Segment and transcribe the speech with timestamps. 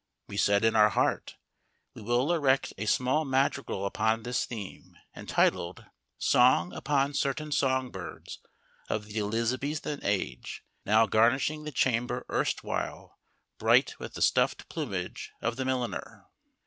[0.27, 1.37] We said in our heart,
[1.93, 5.85] we will erect a small madrigal upon this theme, entitled:
[6.17, 8.39] "Song Upon Certain Songbirds
[8.89, 13.19] of the Elizabethan Age Now Garnishing the Chamber Erstwhile
[13.59, 16.25] Bright With the Stuffed Plumage of the Milliner."